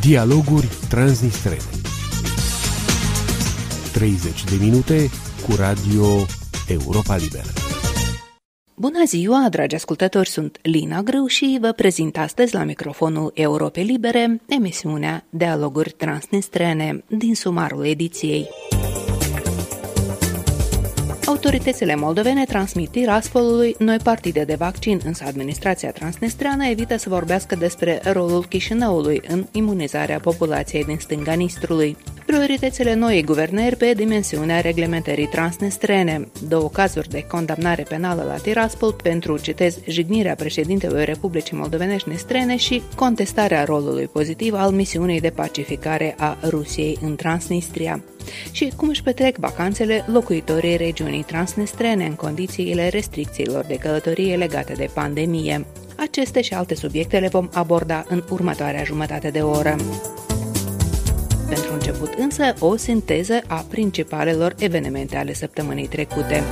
[0.00, 1.56] Dialoguri transnistrene
[3.92, 5.10] 30 de minute
[5.46, 6.04] cu Radio
[6.68, 7.48] Europa Liberă
[8.74, 14.40] Bună ziua, dragi ascultători, sunt Lina Grâu și vă prezint astăzi la microfonul Europe Libere
[14.48, 18.48] emisiunea Dialoguri transnistrene din sumarul ediției.
[21.30, 28.00] Autoritățile moldovene transmit Tiraspolului noi partide de vaccin, însă administrația transnistreană evită să vorbească despre
[28.12, 31.96] rolul Chișinăului în imunizarea populației din stânga Nistrului.
[32.26, 39.38] Prioritățile noii guvernări pe dimensiunea reglementării transnistrene, două cazuri de condamnare penală la Tiraspol pentru,
[39.38, 46.36] citez, jignirea președintelui Republicii Moldovenești Nistrene și contestarea rolului pozitiv al misiunii de pacificare a
[46.48, 48.02] Rusiei în Transnistria
[48.50, 54.90] și cum își petrec vacanțele locuitorii regiunii transnistrene în condițiile restricțiilor de călătorie legate de
[54.94, 55.66] pandemie.
[55.96, 59.76] Aceste și alte subiecte le vom aborda în următoarea jumătate de oră.
[61.48, 66.42] Pentru început însă, o sinteză a principalelor evenimente ale săptămânii trecute.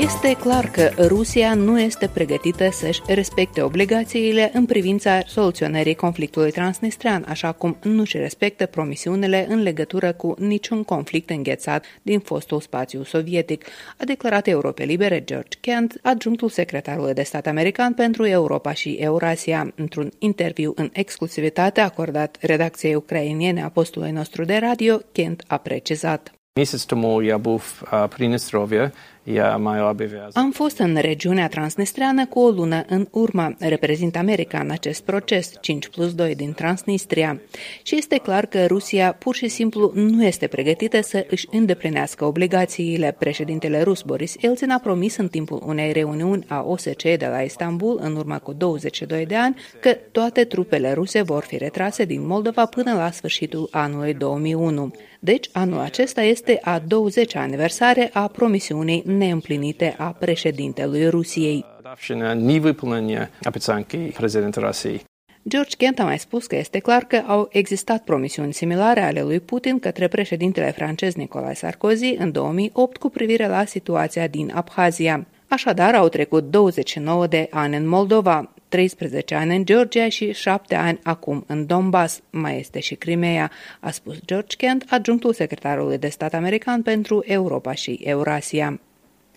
[0.00, 7.24] Este clar că Rusia nu este pregătită să-și respecte obligațiile în privința soluționării conflictului transnistrian,
[7.28, 13.02] așa cum nu și respectă promisiunile în legătură cu niciun conflict înghețat din fostul spațiu
[13.02, 13.64] sovietic,
[13.98, 19.72] a declarat Europe Libere George Kent, adjunctul secretarului de stat american pentru Europa și Eurasia,
[19.76, 26.30] într-un interviu în exclusivitate acordat redacției ucrainiene a postului nostru de radio, Kent a precizat.
[26.56, 28.92] Mjesec tomu ja był uh, w Prinistrovie,
[30.32, 33.54] am fost în regiunea transnistreană cu o lună în urmă.
[33.58, 37.40] Reprezint America în acest proces, 5 plus 2 din Transnistria.
[37.82, 43.16] Și este clar că Rusia pur și simplu nu este pregătită să își îndeplinească obligațiile.
[43.18, 47.98] Președintele rus Boris Elțin a promis în timpul unei reuniuni a OSCE de la Istanbul
[48.02, 52.66] în urmă cu 22 de ani că toate trupele ruse vor fi retrase din Moldova
[52.66, 54.90] până la sfârșitul anului 2001.
[55.20, 61.64] Deci, anul acesta este a 20-a aniversare a promisiunii neîmplinite a președintelui Rusiei.
[65.48, 69.40] George Kent a mai spus că este clar că au existat promisiuni similare ale lui
[69.40, 75.26] Putin către președintele francez Nicolae Sarkozy în 2008 cu privire la situația din Abhazia.
[75.48, 80.98] Așadar, au trecut 29 de ani în Moldova, 13 ani în Georgia și 7 ani
[81.02, 82.22] acum în Donbass.
[82.30, 83.50] Mai este și Crimea,
[83.80, 88.80] a spus George Kent, adjunctul secretarului de stat american pentru Europa și Eurasia.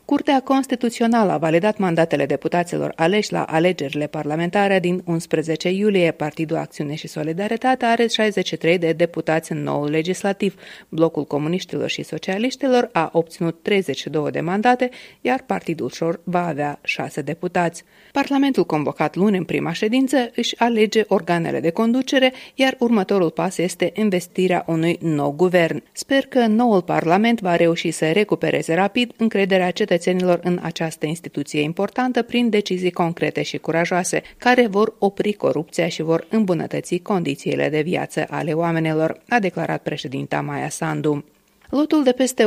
[0.10, 6.12] Curtea Constituțională a validat mandatele deputaților aleși la alegerile parlamentare din 11 iulie.
[6.12, 10.56] Partidul Acțiune și Solidaritate are 63 de deputați în noul legislativ.
[10.88, 14.90] Blocul Comuniștilor și Socialiștilor a obținut 32 de mandate,
[15.22, 17.84] iar Partidul Șor va avea 6 deputați.
[18.12, 23.92] Parlamentul convocat luni în prima ședință își alege organele de conducere, iar următorul pas este
[23.94, 25.84] investirea unui nou guvern.
[25.92, 31.62] Sper că noul Parlament va reuși să recupereze rapid încrederea cetățenilor cetățenilor în această instituție
[31.62, 37.82] importantă prin decizii concrete și curajoase, care vor opri corupția și vor îmbunătăți condițiile de
[37.82, 41.24] viață ale oamenilor, a declarat președinta Maia Sandu.
[41.70, 42.44] Lotul de peste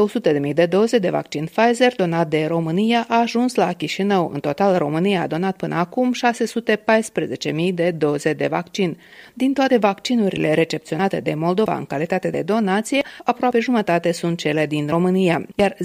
[0.46, 4.30] 100.000 de doze de vaccin Pfizer donat de România a ajuns la Chișinău.
[4.34, 8.98] În total, România a donat până acum 614.000 de doze de vaccin.
[9.34, 14.86] Din toate vaccinurile recepționate de Moldova în calitate de donație, aproape jumătate sunt cele din
[14.86, 15.76] România, iar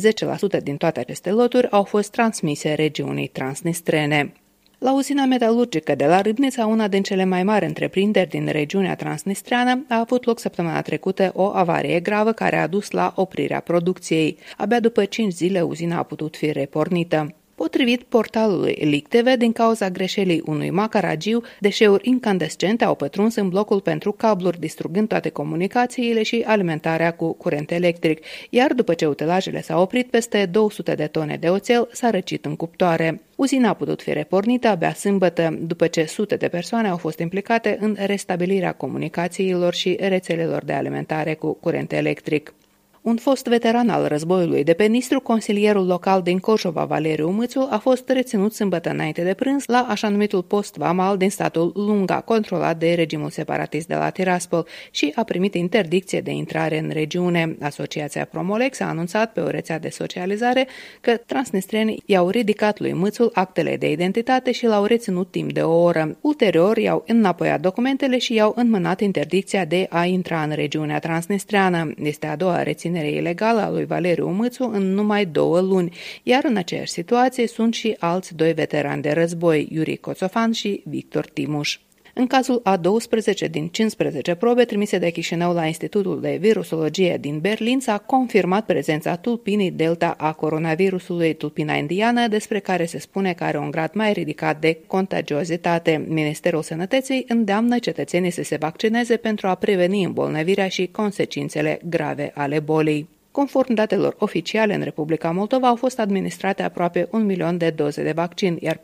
[0.60, 4.34] 10% din toate aceste loturi au fost transmise regiunii transnistrene.
[4.80, 9.86] La uzina metalurgică de la Râbnița, una din cele mai mari întreprinderi din regiunea transnistreană,
[9.90, 14.38] a avut loc săptămâna trecută o avarie gravă care a dus la oprirea producției.
[14.58, 17.36] Abia după 5 zile uzina a putut fi repornită.
[17.58, 24.12] Potrivit portalului LICTV, din cauza greșelii unui macaragiu, deșeuri incandescente au pătruns în blocul pentru
[24.12, 30.10] cabluri, distrugând toate comunicațiile și alimentarea cu curent electric, iar după ce utilajele s-au oprit,
[30.10, 33.22] peste 200 de tone de oțel s-a răcit în cuptoare.
[33.36, 37.78] Uzina a putut fi repornită abia sâmbătă, după ce sute de persoane au fost implicate
[37.82, 42.54] în restabilirea comunicațiilor și rețelelor de alimentare cu curent electric.
[43.08, 47.78] Un fost veteran al războiului de pe Nistru, consilierul local din Coșova, Valeriu Mâțu, a
[47.78, 52.78] fost reținut sâmbătă înainte de prânz la așa numitul post vamal din statul Lunga, controlat
[52.78, 57.58] de regimul separatist de la Tiraspol și a primit interdicție de intrare în regiune.
[57.62, 60.68] Asociația Promolex a anunțat pe o rețea de socializare
[61.02, 65.82] că transnistrenii i-au ridicat lui Mâțul actele de identitate și l-au reținut timp de o
[65.82, 66.18] oră.
[66.22, 71.94] Ulterior, i-au înapoiat documentele și i-au înmânat interdicția de a intra în regiunea transnistreană.
[72.04, 76.44] Este a doua reținere deținere ilegală a lui Valeriu Mâțu în numai două luni, iar
[76.44, 81.78] în aceeași situație sunt și alți doi veterani de război, Iuri Coțofan și Victor Timuș.
[82.20, 87.40] În cazul a 12 din 15 probe trimise de Chișinău la Institutul de Virusologie din
[87.40, 93.44] Berlin s-a confirmat prezența tulpinii delta a coronavirusului tulpina indiană, despre care se spune că
[93.44, 96.06] are un grad mai ridicat de contagiozitate.
[96.08, 102.60] Ministerul Sănătății îndeamnă cetățenii să se vaccineze pentru a preveni îmbolnăvirea și consecințele grave ale
[102.60, 103.17] bolii.
[103.38, 108.12] Conform datelor oficiale, în Republica Moldova au fost administrate aproape un milion de doze de
[108.12, 108.82] vaccin, iar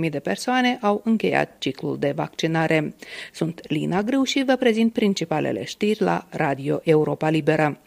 [0.00, 2.94] 440.000 de persoane au încheiat ciclul de vaccinare.
[3.32, 7.78] Sunt Lina Grâu și vă prezint principalele știri la Radio Europa Liberă.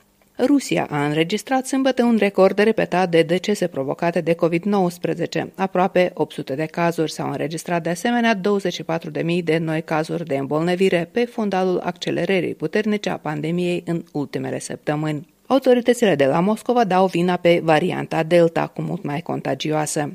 [0.45, 5.45] Rusia a înregistrat sâmbătă un record repetat de decese provocate de COVID-19.
[5.55, 11.25] Aproape 800 de cazuri s-au înregistrat de asemenea 24.000 de noi cazuri de îmbolnăvire pe
[11.25, 15.27] fundalul accelerării puternice a pandemiei în ultimele săptămâni.
[15.47, 20.11] Autoritățile de la Moscova dau vina pe varianta Delta, cu mult mai contagioasă.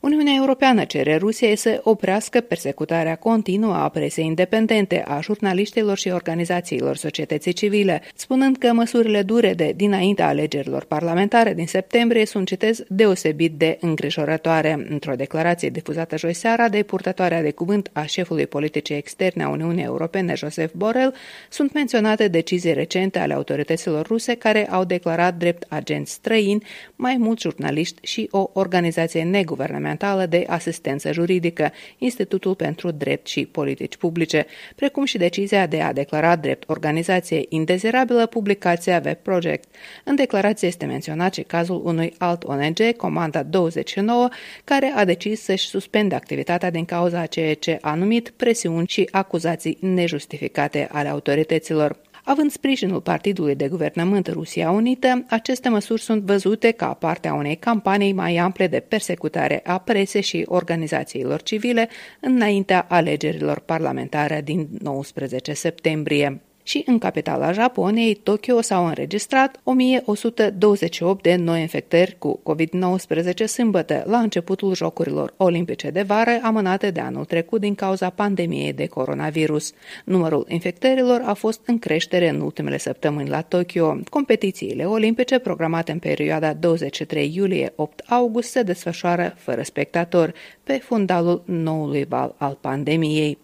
[0.00, 6.96] Uniunea Europeană cere Rusiei să oprească persecutarea continuă a presei independente, a jurnaliștilor și organizațiilor
[6.96, 13.52] societății civile, spunând că măsurile dure de dinaintea alegerilor parlamentare din septembrie sunt, citez, deosebit
[13.52, 14.86] de îngrijorătoare.
[14.88, 19.84] Într-o declarație difuzată joi seara de purtătoarea de cuvânt a șefului politicii externe a Uniunii
[19.84, 21.14] Europene, Joseph Borrell,
[21.50, 26.64] sunt menționate decizii recente ale autorităților ruse care au declarat drept agenți străini
[26.96, 33.46] mai mulți jurnaliști și o organizație neguvernamentală Guvernamentală de Asistență Juridică, Institutul pentru Drept și
[33.46, 39.74] Politici Publice, precum și decizia de a declara drept organizație indezirabilă publicația Web Project.
[40.04, 44.28] În declarație este menționat și cazul unui alt ONG, Comanda 29,
[44.64, 49.78] care a decis să-și suspende activitatea din cauza ceea ce a numit presiuni și acuzații
[49.80, 51.96] nejustificate ale autorităților.
[52.30, 57.56] Având sprijinul Partidului de Guvernământ Rusia Unită, aceste măsuri sunt văzute ca parte a unei
[57.56, 61.88] campanii mai ample de persecutare a presei și organizațiilor civile
[62.20, 71.34] înaintea alegerilor parlamentare din 19 septembrie și în capitala Japoniei, Tokyo, s-au înregistrat 1128 de
[71.34, 77.60] noi infectări cu COVID-19 sâmbătă, la începutul Jocurilor Olimpice de vară, amânate de anul trecut
[77.60, 79.72] din cauza pandemiei de coronavirus.
[80.04, 83.96] Numărul infectărilor a fost în creștere în ultimele săptămâni la Tokyo.
[84.10, 90.32] Competițiile olimpice programate în perioada 23 iulie-8 august se desfășoară fără spectatori,
[90.64, 93.38] pe fundalul noului val al pandemiei.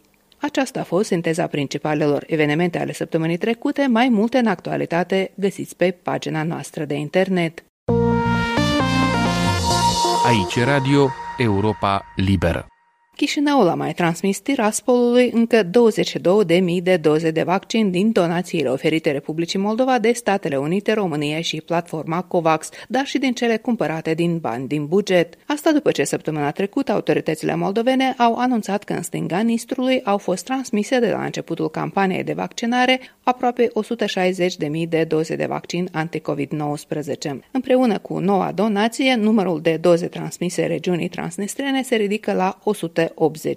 [0.47, 5.91] Aceasta a fost sinteza principalelor evenimente ale săptămânii trecute, mai multe în actualitate găsiți pe
[6.03, 7.65] pagina noastră de internet.
[10.27, 11.09] Aici Radio
[11.39, 12.67] Europa Liberă.
[13.17, 19.59] Chișinăul a mai transmis Tiraspolului încă 22.000 de doze de vaccin din donațiile oferite Republicii
[19.59, 24.69] Moldova de Statele Unite, România și platforma COVAX, dar și din cele cumpărate din bani
[24.69, 25.35] din buget.
[25.47, 30.45] Asta după ce săptămâna trecută autoritățile moldovene au anunțat că în stânga Nistrului au fost
[30.45, 33.69] transmise de la începutul campaniei de vaccinare aproape
[34.83, 37.37] 160.000 de doze de vaccin anti-COVID-19.
[37.51, 43.06] Împreună cu noua donație, numărul de doze transmise regiunii transnistrene se ridică la 100 80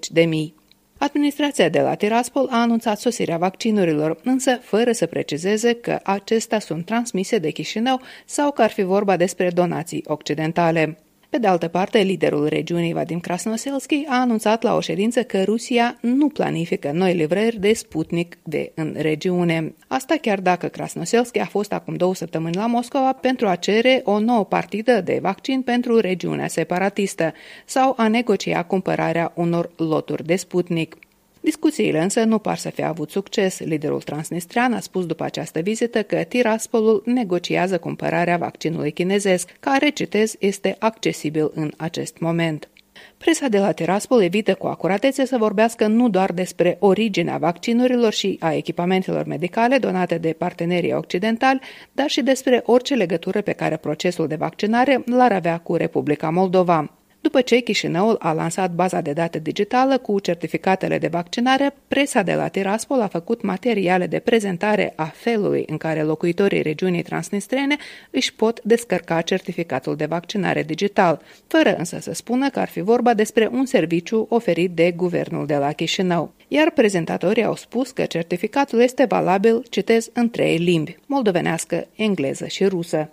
[0.10, 0.56] de mii.
[0.98, 6.86] Administrația de la Tiraspol a anunțat sosirea vaccinurilor, însă fără să precizeze că acestea sunt
[6.86, 10.98] transmise de Chișinău sau că ar fi vorba despre donații occidentale.
[11.30, 15.98] Pe de altă parte, liderul regiunii Vadim Krasnoselski a anunțat la o ședință că Rusia
[16.02, 19.74] nu planifică noi livrări de Sputnik de în regiune.
[19.88, 24.20] Asta chiar dacă Krasnoselski a fost acum două săptămâni la Moscova pentru a cere o
[24.20, 27.34] nouă partidă de vaccin pentru regiunea separatistă
[27.66, 30.98] sau a negocia cumpărarea unor loturi de Sputnik.
[31.42, 33.60] Discuțiile însă nu par să fie avut succes.
[33.60, 40.36] Liderul transnistrian a spus după această vizită că Tiraspolul negociază cumpărarea vaccinului chinezesc, care, citez,
[40.40, 42.70] este accesibil în acest moment.
[43.18, 48.38] Presa de la Tiraspol evită cu acuratețe să vorbească nu doar despre originea vaccinurilor și
[48.40, 51.60] a echipamentelor medicale donate de partenerii occidentali,
[51.92, 56.99] dar și despre orice legătură pe care procesul de vaccinare l-ar avea cu Republica Moldova.
[57.22, 62.34] După ce Chișinăul a lansat baza de date digitală cu certificatele de vaccinare, presa de
[62.34, 67.78] la Tiraspol a făcut materiale de prezentare a felului în care locuitorii regiunii transnistrene
[68.10, 73.14] își pot descărca certificatul de vaccinare digital, fără însă să spună că ar fi vorba
[73.14, 76.32] despre un serviciu oferit de guvernul de la Chișinău.
[76.48, 82.66] Iar prezentatorii au spus că certificatul este valabil, citez, în trei limbi, moldovenească, engleză și
[82.66, 83.10] rusă.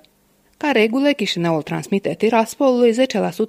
[0.59, 2.93] Ca regulă, Chișinăul transmite Tiraspolului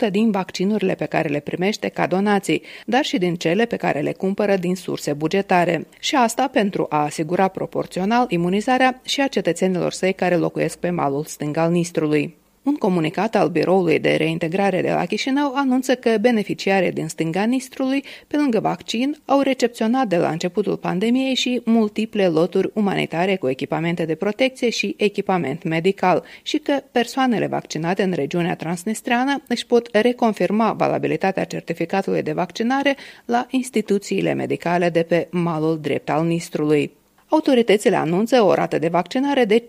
[0.08, 4.00] 10% din vaccinurile pe care le primește ca donații, dar și din cele pe care
[4.00, 5.88] le cumpără din surse bugetare.
[6.00, 11.24] Și asta pentru a asigura proporțional imunizarea și a cetățenilor săi care locuiesc pe malul
[11.26, 12.36] stâng al Nistrului.
[12.68, 18.04] Un comunicat al Biroului de Reintegrare de la Chișinău anunță că beneficiarii din stânga Nistrului,
[18.28, 24.06] pe lângă vaccin, au recepționat de la începutul pandemiei și multiple loturi umanitare cu echipamente
[24.06, 30.74] de protecție și echipament medical și că persoanele vaccinate în regiunea transnistreană își pot reconfirma
[30.74, 32.96] valabilitatea certificatului de vaccinare
[33.26, 36.92] la instituțiile medicale de pe malul drept al Nistrului.
[37.30, 39.68] Autoritățile anunță o rată de vaccinare de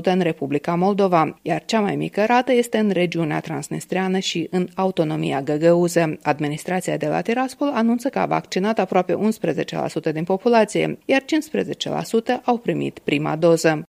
[0.00, 4.68] 15% în Republica Moldova, iar cea mai mică rată este în regiunea transnistreană și în
[4.74, 6.18] autonomia găgăuză.
[6.22, 9.18] Administrația de la Tiraspol anunță că a vaccinat aproape
[10.08, 11.24] 11% din populație, iar 15%
[12.44, 13.82] au primit prima doză.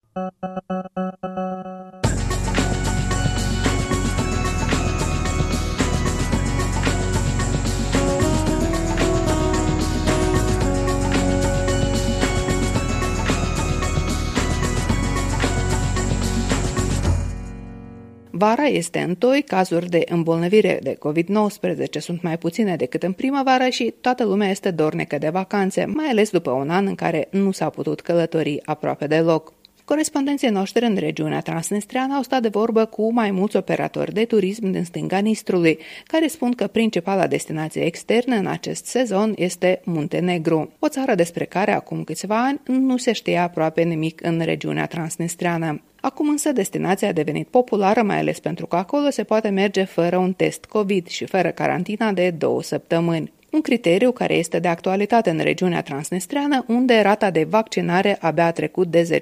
[18.38, 23.94] Vara este întoi, cazuri de îmbolnăvire de COVID-19 sunt mai puține decât în primăvară și
[24.00, 27.68] toată lumea este dornică de vacanțe, mai ales după un an în care nu s-a
[27.68, 29.52] putut călători aproape deloc.
[29.88, 34.70] Corespondenții noștri în regiunea transnistreană au stat de vorbă cu mai mulți operatori de turism
[34.70, 40.88] din stânga Nistrului, care spun că principala destinație externă în acest sezon este Muntenegru, o
[40.88, 45.82] țară despre care acum câțiva ani nu se știa aproape nimic în regiunea transnistreană.
[46.00, 50.16] Acum însă destinația a devenit populară, mai ales pentru că acolo se poate merge fără
[50.16, 53.32] un test COVID și fără carantina de două săptămâni.
[53.50, 58.50] Un criteriu care este de actualitate în regiunea transnistreană, unde rata de vaccinare abia a
[58.50, 59.20] trecut de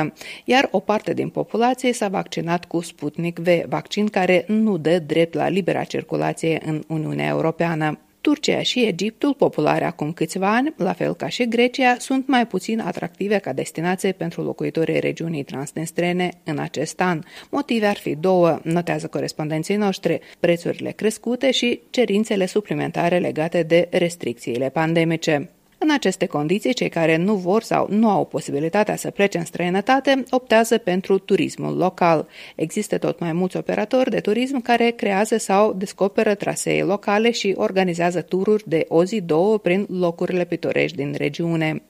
[0.00, 0.12] 10%,
[0.44, 5.34] iar o parte din populație s-a vaccinat cu Sputnik V, vaccin care nu dă drept
[5.34, 7.98] la libera circulație în Uniunea Europeană.
[8.20, 12.80] Turcia și Egiptul, populare acum câțiva ani, la fel ca și Grecia, sunt mai puțin
[12.80, 17.20] atractive ca destinație pentru locuitorii regiunii transnistrene în acest an.
[17.50, 24.68] Motive ar fi două, notează corespondenții noștri, prețurile crescute și cerințele suplimentare legate de restricțiile
[24.68, 25.50] pandemice.
[25.80, 30.22] În aceste condiții, cei care nu vor sau nu au posibilitatea să plece în străinătate
[30.30, 32.28] optează pentru turismul local.
[32.56, 38.20] Există tot mai mulți operatori de turism care creează sau descoperă trasee locale și organizează
[38.20, 41.82] tururi de o zi, două prin locurile pitorești din regiune.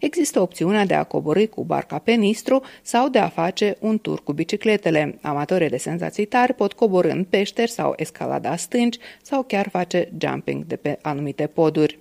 [0.00, 4.22] Există opțiunea de a coborî cu barca pe Nistru sau de a face un tur
[4.22, 5.18] cu bicicletele.
[5.20, 10.64] Amatorii de senzații tari pot coborâ în peșteri sau escalada stânci sau chiar face jumping
[10.64, 11.98] de pe anumite poduri.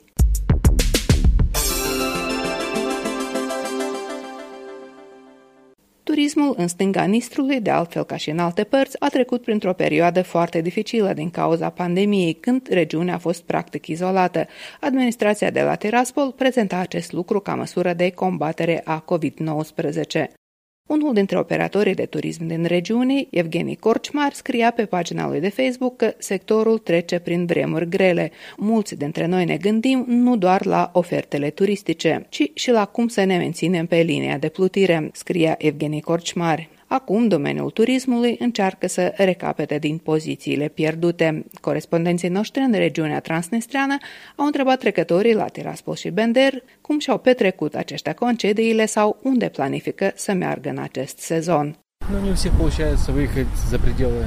[6.18, 10.22] Turismul în stânga Nistrului, de altfel ca și în alte părți, a trecut printr-o perioadă
[10.22, 14.48] foarte dificilă din cauza pandemiei, când regiunea a fost practic izolată.
[14.80, 20.47] Administrația de la Tiraspol prezenta acest lucru ca măsură de combatere a COVID-19.
[20.88, 25.96] Unul dintre operatorii de turism din regiune, Evgeni Corcmar, scria pe pagina lui de Facebook
[25.96, 28.32] că sectorul trece prin vremuri grele.
[28.58, 33.24] Mulți dintre noi ne gândim nu doar la ofertele turistice, ci și la cum să
[33.24, 36.77] ne menținem pe linia de plutire, scria Evgeni Corcmar.
[36.87, 41.45] Acum, domeniul turismului încearcă să recapete din pozițiile pierdute.
[41.61, 43.97] Corespondenții noștri în regiunea transnistreană
[44.37, 50.13] au întrebat trecătorii la Tiraspol și Bender cum și-au petrecut aceștia concediile sau unde planifică
[50.15, 51.77] să meargă în acest sezon.
[52.11, 54.25] Ну, не у всех получается выехать за пределы,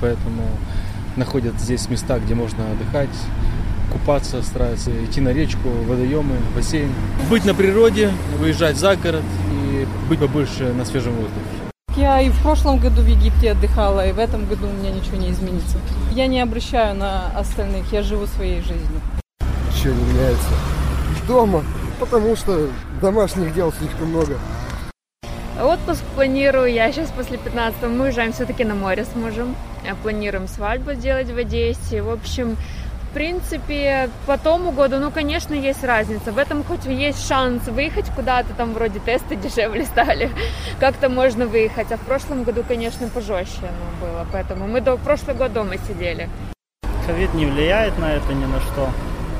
[0.00, 0.42] поэтому
[1.16, 3.16] находят здесь места, где можно отдыхать,
[3.92, 6.90] купаться, стараются идти на речку, водоемы, бассейн.
[7.30, 11.65] Быть на природе, выезжать за город и быть побольше на свежем воздухе.
[11.97, 15.17] Я и в прошлом году в Египте отдыхала, и в этом году у меня ничего
[15.17, 15.79] не изменится.
[16.11, 19.01] Я не обращаю на остальных, я живу своей жизнью.
[19.73, 20.49] Ничего не меняется.
[21.27, 21.63] Дома,
[21.99, 22.69] потому что
[23.01, 24.37] домашних дел слишком много.
[25.59, 29.55] Отпуск планирую я сейчас после 15 мы уезжаем все-таки на море с мужем.
[30.03, 32.03] Планируем свадьбу сделать в Одессе.
[32.03, 32.57] В общем,
[33.17, 36.31] принципе, по тому году, ну, конечно, есть разница.
[36.31, 40.29] В этом хоть есть шанс выехать куда-то, там вроде тесты дешевле стали,
[40.79, 41.91] как-то можно выехать.
[41.91, 46.29] А в прошлом году, конечно, пожестче оно было, поэтому мы до прошлый год дома сидели.
[47.07, 48.87] Ковид не влияет на это ни на что.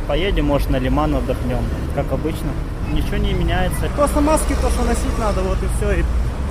[0.07, 2.49] Поедем, может, на лиман отдохнем, как обычно.
[2.91, 3.89] Ничего не меняется.
[3.95, 5.99] Просто маски то, что носить надо, вот и все.
[5.99, 6.03] И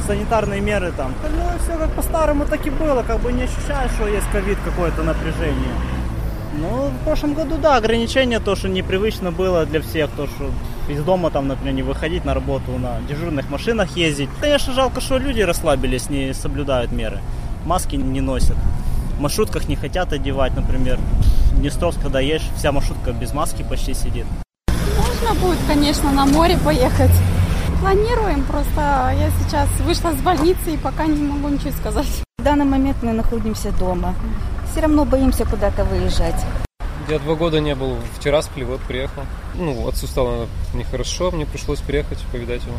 [0.07, 1.13] санитарные меры там.
[1.25, 3.03] Ну, все как по-старому так и было.
[3.03, 5.73] Как бы не ощущаешь, что есть ковид, какое-то напряжение.
[6.59, 10.51] Ну, в прошлом году, да, ограничения, то, что непривычно было для всех, то, что
[10.89, 14.31] из дома там, например, не выходить на работу, на дежурных машинах ездить.
[14.41, 17.21] Конечно, жалко, что люди расслабились, не соблюдают меры.
[17.67, 18.57] Маски не носят.
[19.19, 20.99] В маршрутках не хотят одевать, например.
[21.61, 24.27] Не строго, когда едешь, вся маршрутка без маски почти сидит.
[24.97, 27.13] Можно будет, конечно, на море поехать.
[27.81, 32.07] Планируем, просто я сейчас вышла с больницы и пока не могу ничего сказать.
[32.39, 34.15] данный момент мы находимся дома.
[34.77, 36.45] Все равно боимся куда-то выезжать.
[37.09, 37.97] Я два года не был.
[38.19, 39.23] Вчера с вот приехал.
[39.55, 42.77] Ну, отцу стало нехорошо, мне пришлось приехать, повидать его.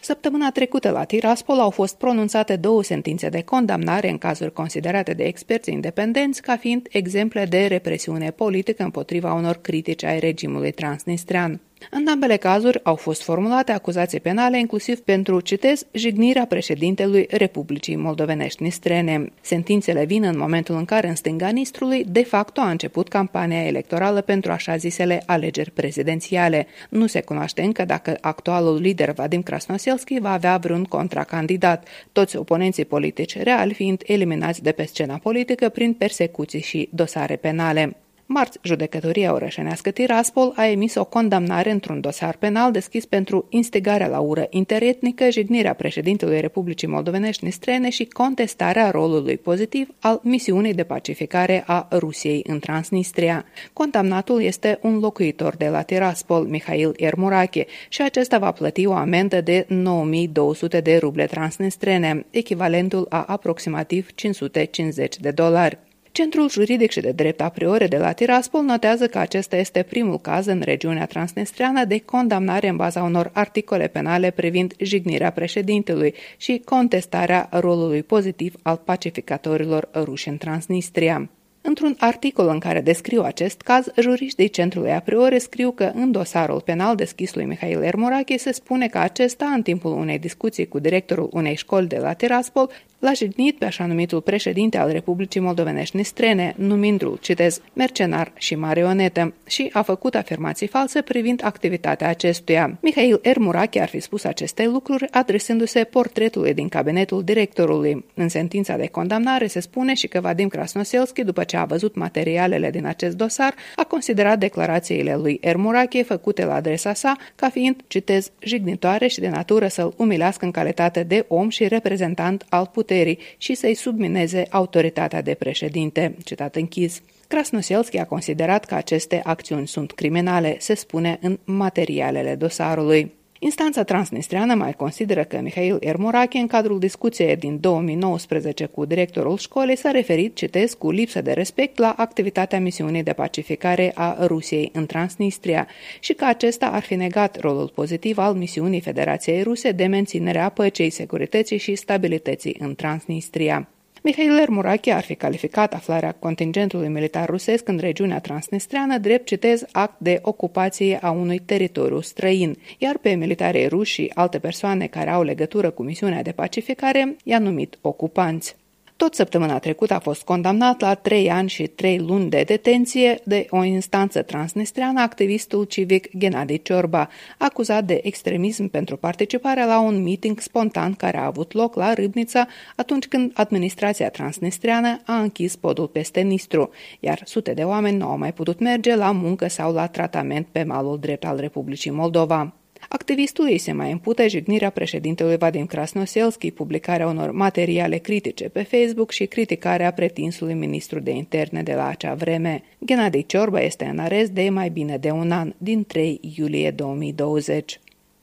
[0.00, 5.24] Săptămâna trecută la Tiraspol au fost pronunțate două sentințe de condamnare în cazuri considerate de
[5.24, 11.60] experți independenți ca fiind exemple de represiune politică împotriva unor critici ai regimului transnistrean.
[11.90, 18.62] În ambele cazuri au fost formulate acuzații penale, inclusiv pentru, citez, jignirea președintelui Republicii Moldovenești
[18.62, 19.32] Nistrene.
[19.40, 24.20] Sentințele vin în momentul în care în stânga Nistrului de facto a început campania electorală
[24.20, 26.66] pentru așa zisele alegeri prezidențiale.
[26.88, 32.84] Nu se cunoaște încă dacă actualul lider Vadim Krasnoselski va avea vreun contracandidat, toți oponenții
[32.84, 37.96] politici reali fiind eliminați de pe scena politică prin persecuții și dosare penale.
[38.30, 44.18] Marți, judecătoria orășenească Tiraspol a emis o condamnare într-un dosar penal deschis pentru instigarea la
[44.18, 51.64] ură interetnică, jignirea președintelui Republicii Moldovenești Nistrene și contestarea rolului pozitiv al misiunii de pacificare
[51.66, 53.44] a Rusiei în Transnistria.
[53.72, 59.40] Condamnatul este un locuitor de la Tiraspol, Mihail Ermurache, și acesta va plăti o amendă
[59.40, 65.78] de 9200 de ruble transnistrene, echivalentul a aproximativ 550 de dolari.
[66.18, 70.18] Centrul juridic și de drept a priori de la Tiraspol notează că acesta este primul
[70.18, 76.62] caz în regiunea transnistreană de condamnare în baza unor articole penale privind jignirea președintelui și
[76.64, 81.30] contestarea rolului pozitiv al pacificatorilor ruși în Transnistria.
[81.60, 86.60] Într-un articol în care descriu acest caz, juriștii centrului a priori scriu că în dosarul
[86.60, 91.28] penal deschis lui Mihail Ermorache se spune că acesta, în timpul unei discuții cu directorul
[91.32, 96.54] unei școli de la Tiraspol, l-a jignit pe așa numitul președinte al Republicii Moldovenești Nistrene,
[96.56, 102.78] numindu-l, citez, mercenar și marionetă, și a făcut afirmații false privind activitatea acestuia.
[102.80, 108.04] Mihail Ermurache ar fi spus aceste lucruri adresându-se portretului din cabinetul directorului.
[108.14, 112.70] În sentința de condamnare se spune și că Vadim Krasnoselski, după ce a văzut materialele
[112.70, 118.30] din acest dosar, a considerat declarațiile lui Ermurache făcute la adresa sa ca fiind, citez,
[118.38, 123.18] jignitoare și de natură să-l umilească în calitate de om și reprezentant al puterii puterii
[123.38, 126.16] și să-i submineze autoritatea de președinte.
[126.24, 127.02] Citat închis.
[127.26, 133.12] Krasnoselski a considerat că aceste acțiuni sunt criminale, se spune în materialele dosarului.
[133.40, 139.76] Instanța transnistreană mai consideră că Mihail Ermorache, în cadrul discuției din 2019 cu directorul școlii,
[139.76, 144.86] s-a referit, citesc, cu lipsă de respect la activitatea misiunii de pacificare a Rusiei în
[144.86, 145.68] Transnistria
[146.00, 150.48] și că acesta ar fi negat rolul pozitiv al misiunii Federației Ruse de menținere a
[150.48, 153.68] păcii, securității și stabilității în Transnistria.
[154.02, 159.94] Mihail Ermurache ar fi calificat aflarea contingentului militar rusesc în regiunea transnistreană drept, citez, act
[159.98, 165.22] de ocupație a unui teritoriu străin, iar pe militarii ruși și alte persoane care au
[165.22, 168.56] legătură cu misiunea de pacificare i-a numit ocupanți.
[168.98, 173.46] Tot săptămâna trecută a fost condamnat la trei ani și trei luni de detenție de
[173.50, 177.08] o instanță transnistreană activistul civic Gennady Ciorba,
[177.38, 182.46] acuzat de extremism pentru participarea la un meeting spontan care a avut loc la Râbnița
[182.76, 188.18] atunci când administrația transnistreană a închis podul peste Nistru, iar sute de oameni nu au
[188.18, 192.57] mai putut merge la muncă sau la tratament pe malul drept al Republicii Moldova.
[192.88, 199.26] Activistului se mai impută jignirea președintelui Vadim Krasnoselski, publicarea unor materiale critice pe Facebook și
[199.26, 202.62] criticarea pretinsului ministru de interne de la acea vreme.
[202.84, 207.80] Gennady Ciorba este în arest de mai bine de un an, din 3 iulie 2020.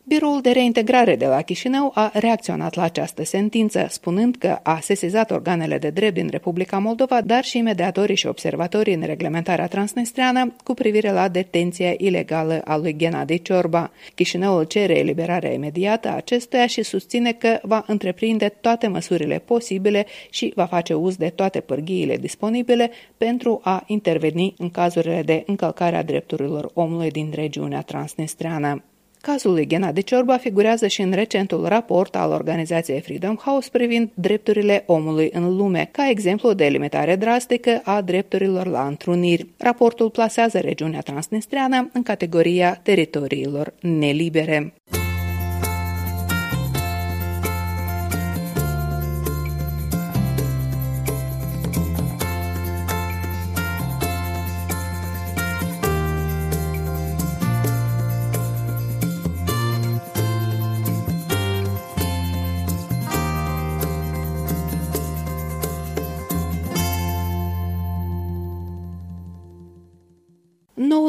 [0.08, 5.32] Biroul de reintegrare de la Chișinău a reacționat la această sentință, spunând că a sesizat
[5.32, 10.74] organele de drept din Republica Moldova, dar și mediatorii și observatorii în reglementarea transnistreană cu
[10.74, 13.91] privire la detenția ilegală a lui Gennady Ciorba.
[14.15, 20.52] Chișinăul cere eliberarea imediată a acestuia și susține că va întreprinde toate măsurile posibile și
[20.56, 26.04] va face uz de toate pârghiile disponibile pentru a interveni în cazurile de încălcare a
[26.04, 28.84] drepturilor omului din regiunea transnistreană.
[29.26, 34.84] Cazul lui Gennady Ciorba figurează și în recentul raport al organizației Freedom House privind drepturile
[34.86, 39.48] omului în lume, ca exemplu de limitare drastică a drepturilor la întruniri.
[39.58, 44.74] Raportul plasează regiunea transnistreană în categoria teritoriilor nelibere.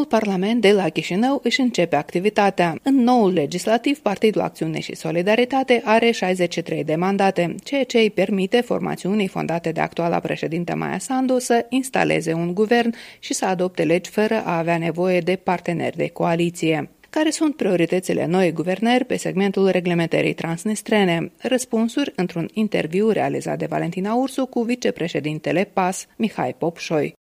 [0.08, 2.78] Parlament de la Chișinău își începe activitatea.
[2.82, 8.60] În noul legislativ, Partidul Acțiune și Solidaritate are 63 de mandate, ceea ce îi permite
[8.60, 14.10] formațiunii fondate de actuala președinte Maia Sandu să instaleze un guvern și să adopte legi
[14.10, 16.90] fără a avea nevoie de parteneri de coaliție.
[17.10, 21.32] Care sunt prioritățile noi guvernări pe segmentul reglementării transnistrene?
[21.38, 27.14] Răspunsuri într-un interviu realizat de Valentina Ursu cu vicepreședintele PAS, Mihai Popșoi.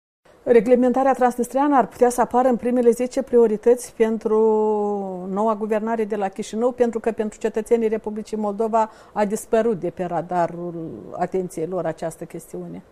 [0.45, 4.39] Reglementarea transnistreană ar putea să apară în primele 10 priorități pentru
[5.31, 10.05] noua guvernare de la Chișinău, pentru că pentru cetățenii Republicii Moldova a dispărut de pe
[10.05, 10.75] radarul
[11.19, 12.83] atenției lor această chestiune.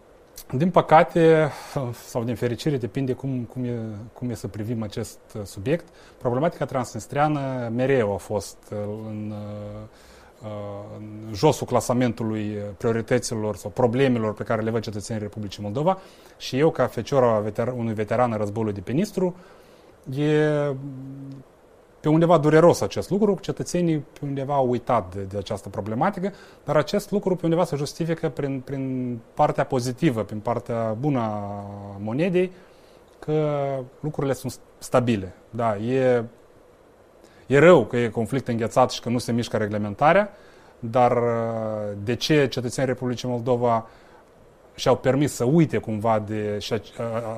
[0.57, 1.51] Din păcate,
[2.13, 3.79] sau din fericire, depinde cum, cum, e,
[4.13, 5.85] cum e să privim acest subiect,
[6.19, 9.33] problematica transnistreană mereu a fost în, în
[11.35, 15.99] josul clasamentului priorităților sau problemelor pe care le văd cetățenii Republicii Moldova
[16.37, 19.35] și eu, ca feciora veter, unui veteran în războiului de pe Nistru,
[20.17, 20.75] e
[22.01, 26.33] pe undeva dureros acest lucru, cetățenii pe undeva au uitat de, de această problematică,
[26.65, 31.65] dar acest lucru pe undeva se justifică prin, prin partea pozitivă, prin partea bună a
[31.99, 32.53] monedei,
[33.19, 33.61] că
[34.01, 35.35] lucrurile sunt stabile.
[35.51, 36.25] Da, e,
[37.47, 40.31] e rău că e conflict înghețat și că nu se mișcă reglementarea,
[40.79, 41.19] dar
[42.05, 43.89] de ce cetățenii Republicii Moldova
[44.75, 46.59] și-au permis să uite cumva de...
[46.59, 46.75] și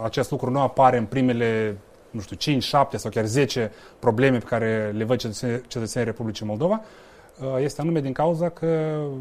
[0.04, 1.76] acest lucru nu apare în primele
[2.14, 6.46] nu știu, 5, 7 sau chiar 10 probleme pe care le văd cetățenii, cetățenii Republicii
[6.46, 6.80] Moldova,
[7.40, 9.16] uh, este anume din cauza că, uh,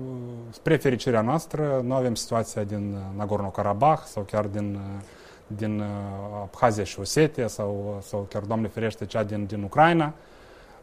[0.50, 4.80] spre fericirea noastră, nu avem situația din uh, Nagorno-Karabakh sau chiar din,
[5.48, 5.84] din
[6.42, 10.14] Abhazia și Osetia sau, sau chiar, Doamne ferește, cea din, din Ucraina,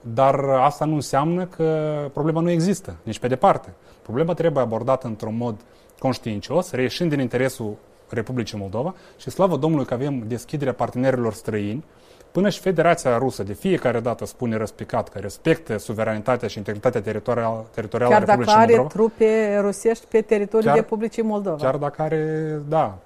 [0.00, 3.72] dar asta nu înseamnă că problema nu există, nici pe departe.
[4.02, 5.60] Problema trebuie abordată într-un mod
[5.98, 7.76] conștiincios, reieșind din interesul
[8.08, 11.84] Republicii Moldova și slavă Domnului că avem deschiderea partenerilor străini,
[12.32, 17.66] Până și Federația Rusă de fiecare dată spune răspicat că respectă suveranitatea și integritatea teritorială,
[17.74, 18.74] teritorială chiar a Republicii Moldova.
[18.74, 21.56] Chiar dacă are trupe rusești pe teritoriul chiar, Republicii Moldova.
[21.56, 22.98] Chiar dacă are, da,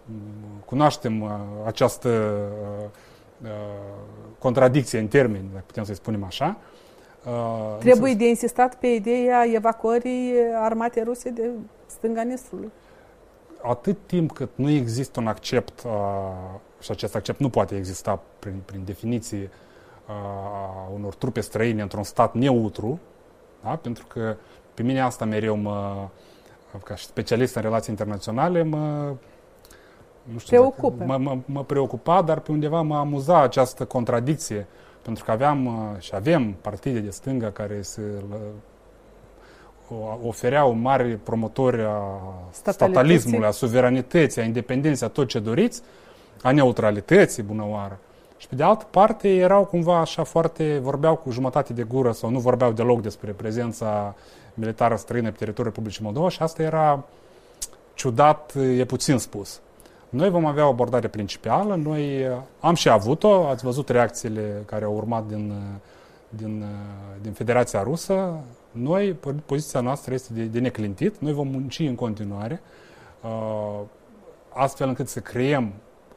[0.65, 1.31] cunoaștem uh,
[1.67, 2.89] această uh,
[3.43, 3.51] uh,
[4.39, 6.57] contradicție în termeni, dacă putem să-i spunem așa.
[7.27, 8.23] Uh, Trebuie însă...
[8.23, 11.51] de insistat pe ideea evacuării armatei ruse de
[11.87, 12.71] stânga Nistrului
[13.67, 15.91] atât timp cât nu există un accept, uh,
[16.81, 19.51] și acest accept nu poate exista prin, prin definiție
[20.09, 23.01] uh, unor trupe străine într-un stat neutru,
[23.63, 23.71] da?
[23.77, 24.37] pentru că
[24.75, 26.09] pe mine asta mereu mă,
[26.85, 29.13] ca și specialist în relații internaționale, mă,
[30.23, 31.05] nu știu Preocupă.
[31.05, 34.67] Mă, mă, mă preocupa, dar pe undeva mă amuza această contradicție,
[35.05, 38.03] pentru că aveam uh, și avem partide de stânga care se
[40.23, 45.83] ofereau mari promotori a statalismului, a suveranității, a independenței, a tot ce doriți,
[46.43, 47.99] a neutralității, bună oară.
[48.37, 52.31] Și pe de altă parte erau cumva așa foarte, vorbeau cu jumătate de gură sau
[52.31, 54.15] nu vorbeau deloc despre prezența
[54.55, 57.05] militară străină pe teritoriul Republicii Moldova și asta era
[57.95, 59.61] ciudat, e puțin spus.
[60.15, 62.27] Noi vom avea o abordare principală, noi
[62.61, 65.53] am și avut-o, ați văzut reacțiile care au urmat din,
[66.29, 66.65] din,
[67.23, 72.61] din Federația Rusă, noi, poziția noastră este de, de neclintit, noi vom munci în continuare,
[73.23, 73.81] uh,
[74.53, 75.73] astfel încât să creăm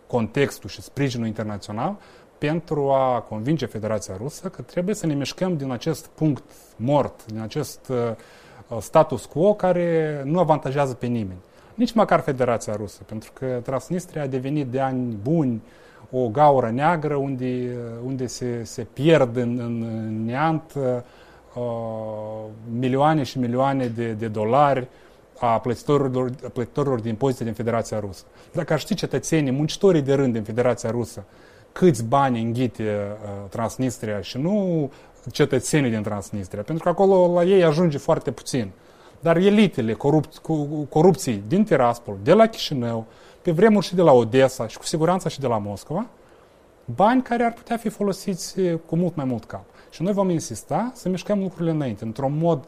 [0.08, 1.96] contextul și sprijinul internațional
[2.38, 6.44] pentru a convinge Federația Rusă că trebuie să ne mișcăm din acest punct
[6.76, 11.40] mort, din acest uh, status quo care nu avantajează pe nimeni.
[11.78, 15.62] Nici măcar Federația Rusă, pentru că Transnistria a devenit de ani buni
[16.12, 20.84] o gaură neagră unde, unde se, se pierd în, în neant uh,
[21.58, 22.44] Uh,
[22.80, 24.88] milioane și milioane de, de dolari
[25.40, 28.24] a plătitorilor, plătitorilor din impozite din Federația Rusă.
[28.54, 31.24] Dacă ar ști cetățenii, muncitorii de rând din Federația Rusă,
[31.72, 34.92] câți bani înghite uh, Transnistria și nu
[35.32, 38.72] cetățenii din Transnistria, pentru că acolo la ei ajunge foarte puțin.
[39.20, 43.06] Dar elitele corup, cu, corupției din Tiraspol, de la Chișinău,
[43.42, 46.06] pe vremuri și de la Odessa și cu siguranță și de la Moscova,
[46.96, 49.64] bani care ar putea fi folosiți cu mult mai mult cap.
[49.90, 52.66] Și noi vom insista să mișcăm lucrurile înainte, într-un mod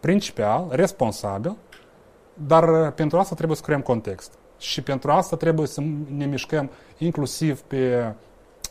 [0.00, 1.56] principial, responsabil,
[2.34, 4.32] dar pentru asta trebuie să creăm context.
[4.58, 5.82] Și pentru asta trebuie să
[6.16, 8.12] ne mișcăm inclusiv pe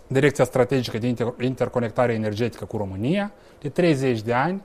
[0.07, 4.61] direcția strategică de inter- interconectare energetică cu România, de 30 de ani,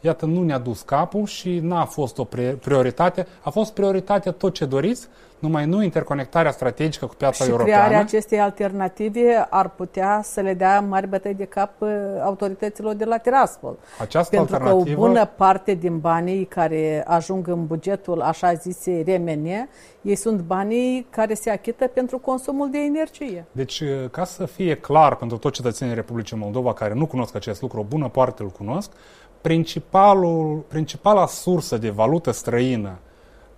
[0.00, 2.26] iată, nu ne-a dus capul și n-a fost o
[2.60, 3.26] prioritate.
[3.42, 7.80] A fost prioritate tot ce doriți, numai nu interconectarea strategică cu piața și europeană.
[7.80, 11.88] crearea acestei alternative ar putea să le dea mari bătăi de cap uh,
[12.24, 13.78] autorităților de la Tiraspol.
[14.00, 14.94] Această Pentru alternativă...
[14.94, 19.68] că o bună parte din banii care ajung în bugetul așa zise RMN,
[20.02, 23.44] ei sunt banii care se achită pentru consumul de energie.
[23.52, 27.60] Deci, uh, ca să fie clar pentru toți cetățenii Republicii Moldova care nu cunosc acest
[27.60, 28.90] lucru, o bună parte îl cunosc,
[29.46, 32.98] principalul, principala sursă de valută străină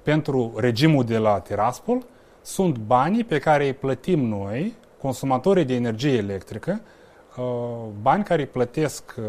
[0.02, 2.02] pentru regimul de la Tiraspol
[2.42, 6.80] sunt banii pe care îi plătim noi, consumatorii de energie electrică,
[7.36, 7.44] uh,
[8.02, 9.24] bani care îi plătesc uh,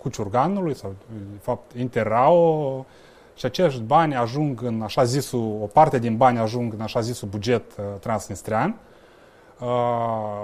[0.00, 0.94] cu ciurganului sau,
[1.32, 2.86] de fapt, Interrao
[3.34, 7.28] și acești bani ajung în așa zisul, o parte din bani ajung în așa zisul
[7.28, 8.76] buget uh, transnistrian.
[9.60, 9.66] Uh,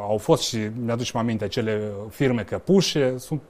[0.09, 3.50] au fost și, mi-aducem aminte, acele firme căpușe, sunt Uh,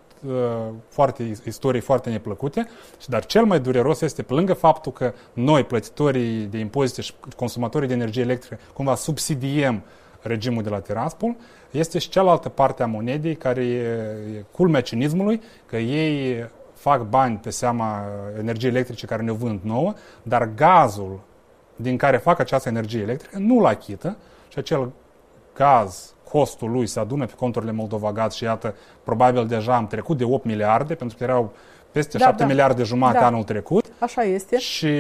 [0.88, 2.68] foarte, istorii foarte neplăcute,
[3.06, 7.88] dar cel mai dureros este, pe lângă faptul că noi, plătitorii de impozite și consumatorii
[7.88, 9.82] de energie electrică, cumva subsidiem
[10.22, 11.36] regimul de la Tiraspol,
[11.70, 13.78] este și cealaltă parte a monedei care e,
[14.36, 18.04] e culmea cinismului, că ei fac bani pe seama
[18.38, 21.20] energiei electrice care ne vând nouă, dar gazul
[21.76, 24.16] din care fac această energie electrică nu-l achită
[24.48, 24.92] și acel
[25.54, 30.18] gaz costul lui se adună pe conturile Moldova Gaz și iată, probabil deja am trecut
[30.18, 31.52] de 8 miliarde, pentru că erau
[31.90, 32.48] peste da, 7 da.
[32.48, 33.26] miliarde jumate da.
[33.26, 33.84] anul trecut.
[33.98, 34.58] Așa este.
[34.58, 34.94] Și...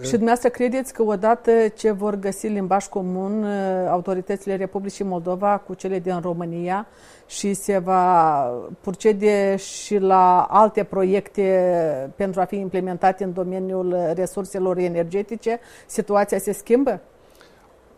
[0.00, 5.74] și dumneavoastră credeți că odată ce vor găsi limbaj comun uh, autoritățile Republicii Moldova cu
[5.74, 6.86] cele din România
[7.26, 8.42] și se va
[8.80, 16.52] procede și la alte proiecte pentru a fi implementate în domeniul resurselor energetice, situația se
[16.52, 17.00] schimbă?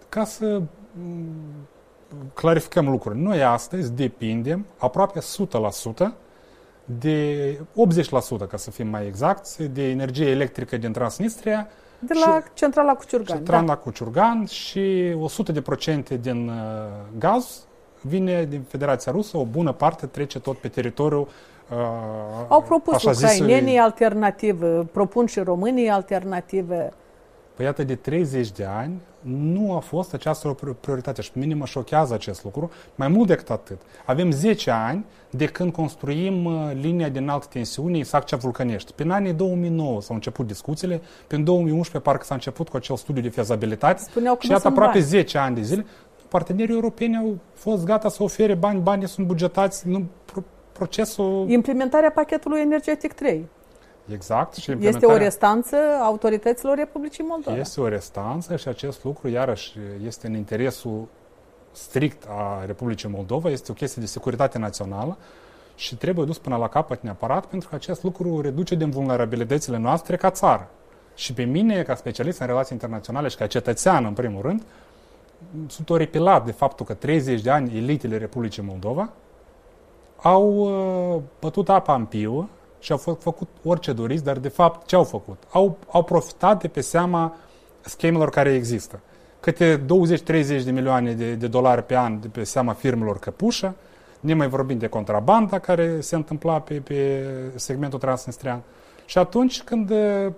[0.09, 0.63] Ca să
[2.35, 3.19] clarificăm lucruri.
[3.19, 5.23] Noi astăzi depindem aproape 100%
[6.85, 7.59] de
[8.45, 11.69] 80%, ca să fim mai exacti, de energie electrică din Transnistria.
[11.99, 13.37] De la centrala Cuciurgan.
[13.37, 13.77] Centrala da.
[13.77, 15.15] Cuciurgan și
[16.15, 16.55] 100% din uh,
[17.19, 17.67] gaz
[18.01, 21.29] vine din Federația Rusă, o bună parte trece tot pe teritoriul
[21.71, 21.77] uh,
[22.49, 26.93] Au propus ucrainenii alternative, propun și românii alternative.
[27.55, 31.65] Păi iată, de 30 de ani nu a fost această prioritate și pe mine mă
[31.65, 32.71] șochează acest lucru.
[32.95, 37.99] Mai mult decât atât, avem 10 ani de când construim uh, linia de înaltă tensiune
[37.99, 38.93] Isaccea Vulcănești.
[38.93, 43.29] Pe anii 2009 s-au început discuțiile, pe 2011 parcă s-a început cu acel studiu de
[43.29, 45.05] fezabilitate Spuneau și iată aproape bani.
[45.05, 45.87] 10 ani de zile
[46.29, 50.05] partenerii europeni au fost gata să ofere bani, banii sunt bugetați, nu,
[50.73, 51.47] procesul...
[51.49, 53.49] Implementarea pachetului energetic 3.
[54.13, 54.55] Exact.
[54.55, 57.57] Și este o restanță autorităților Republicii Moldova.
[57.57, 61.07] Este o restanță și acest lucru, iarăși, este în interesul
[61.73, 65.17] strict a Republicii Moldova, este o chestie de securitate națională
[65.75, 70.17] și trebuie dus până la capăt neapărat, pentru că acest lucru reduce din vulnerabilitățile noastre
[70.17, 70.69] ca țară.
[71.15, 74.63] Și pe mine, ca specialist în relații internaționale și ca cetățean, în primul rând,
[75.67, 79.11] sunt oripilat de faptul că 30 de ani elitele Republicii Moldova
[80.23, 82.49] au uh, bătut apa în piu
[82.85, 85.43] și au fă, făcut orice doriți, dar de fapt ce au făcut?
[85.51, 87.37] Au, au profitat de pe seama
[87.81, 89.01] schemelor care există.
[89.41, 93.75] Câte 20-30 de milioane de, de dolari pe an de pe seama firmelor căpușă,
[94.21, 98.63] ne mai vorbim de contrabanda care se întâmpla pe, pe segmentul transnistrian.
[99.05, 99.93] Și atunci când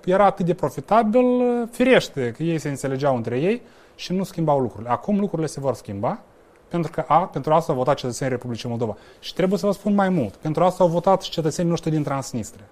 [0.04, 1.24] era atât de profitabil,
[1.70, 3.62] firește că ei se înțelegeau între ei
[3.94, 4.90] și nu schimbau lucrurile.
[4.90, 6.20] Acum lucrurile se vor schimba
[6.68, 8.96] pentru că, a, pentru asta au votat cetățenii Republicii Moldova.
[9.20, 10.34] Și trebuie să vă spun mai mult.
[10.36, 12.64] Pentru asta au votat și cetățenii noștri din Transnistria.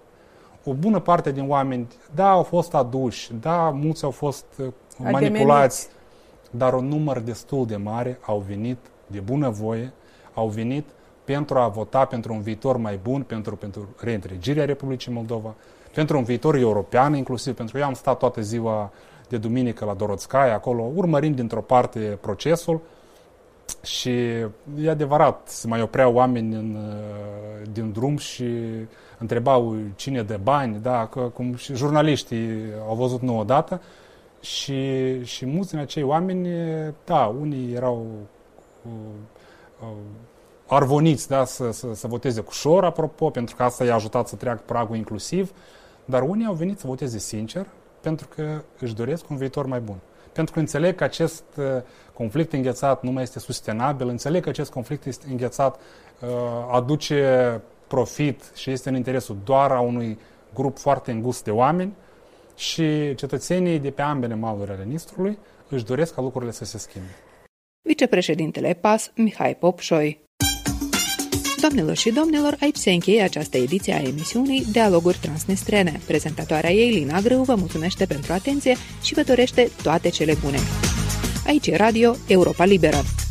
[0.64, 5.88] O bună parte din oameni, da, au fost aduși, da, mulți au fost uh, manipulați,
[6.50, 9.92] dar un număr destul de mare au venit de bună voie,
[10.35, 10.85] au venit
[11.24, 15.54] pentru a vota pentru un viitor mai bun, pentru, pentru reîntregirea Republicii Moldova,
[15.94, 18.90] pentru un viitor european inclusiv, pentru că eu am stat toată ziua
[19.28, 22.80] de duminică la Dorotskaya, acolo, urmărind dintr-o parte procesul,
[23.83, 24.11] și
[24.79, 28.44] e adevărat, se mai opreau oameni în, uh, din drum și
[29.18, 33.81] întrebau cine de bani, da, că, cum și jurnaliștii au văzut nu odată.
[34.40, 36.48] Și, și mulți din acei oameni,
[37.05, 38.07] da, unii erau
[38.83, 38.92] uh,
[39.81, 39.88] uh,
[40.66, 44.37] arvoniți da, să, să, să voteze cu șor, apropo, pentru că asta i-a ajutat să
[44.37, 45.53] treacă pragul inclusiv,
[46.05, 47.66] dar unii au venit să voteze sincer
[48.00, 49.96] pentru că își doresc un viitor mai bun
[50.35, 51.64] pentru că înțeleg că acest uh,
[52.14, 55.81] conflict înghețat nu mai este sustenabil, înțeleg că acest conflict este înghețat
[56.20, 56.29] uh,
[56.70, 60.18] aduce profit și este în interesul doar a unui
[60.55, 61.92] grup foarte îngust de oameni
[62.57, 67.14] și cetățenii de pe ambele maluri ale Nistrului își doresc ca lucrurile să se schimbe.
[67.83, 70.23] Vicepreședintele PAS, Mihai Popșoi.
[71.74, 76.00] Doamnelor și domnilor, aici se încheie această ediție a emisiunii Dialoguri Transnistrene.
[76.06, 80.58] Prezentatoarea ei, Lina Grâu, vă mulțumește pentru atenție și vă dorește toate cele bune.
[81.46, 83.23] Aici e Radio Europa Liberă.